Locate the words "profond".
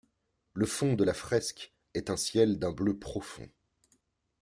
2.97-3.47